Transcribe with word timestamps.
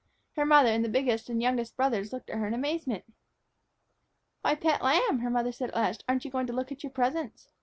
Her 0.35 0.47
mother 0.47 0.69
and 0.69 0.83
the 0.83 0.89
biggest 0.89 1.29
and 1.29 1.37
the 1.39 1.43
youngest 1.43 1.77
brothers 1.77 2.11
looked 2.11 2.31
at 2.31 2.39
her 2.39 2.47
in 2.47 2.55
amazement. 2.55 3.03
"Why, 4.41 4.55
pet 4.55 4.81
lamb," 4.81 5.19
her 5.19 5.29
mother 5.29 5.51
said 5.51 5.69
at 5.69 5.75
last, 5.75 6.03
"aren't 6.09 6.25
you 6.25 6.31
going 6.31 6.47
to 6.47 6.53
look 6.53 6.71
at 6.71 6.81
your 6.81 6.91
presents?" 6.91 7.49